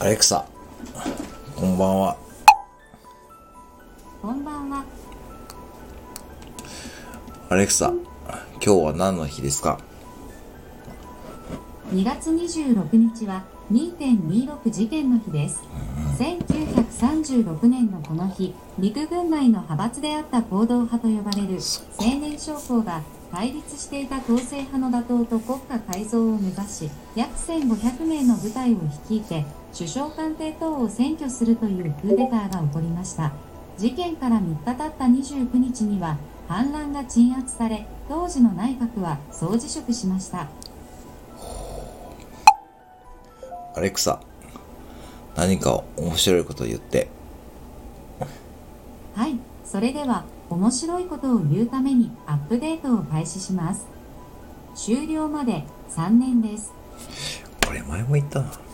[0.00, 0.44] アレクサ
[1.56, 2.18] こんばんは。
[4.20, 4.84] こんばんは。
[7.48, 7.94] アレクサ
[8.62, 9.80] 今日は何の日ですか
[11.90, 15.62] ？2月26日は2.26事件の日です、
[16.18, 21.58] 1936年のこの日陸軍内の派閥であった行動派と呼ばれる
[21.98, 23.00] 青年将校が
[23.32, 29.44] 対立していた統制派の打倒と国家改造を目指し、約1500名の部隊を率いて
[29.76, 33.32] 首相官邸等を占拠するというクーデターが起こりました。
[33.76, 36.16] 事件から3日経った29日には
[36.48, 40.48] 反乱が鎮圧され、当時の内閣は総辞職しました。
[43.76, 44.20] アレクサ、
[45.36, 47.08] 何か面白いこと言って。
[49.14, 53.86] はい、それでは面白いことを言うためにアップデートを開始します。
[54.74, 56.72] 終了まで3年です。
[57.66, 58.67] これ前も言ったな。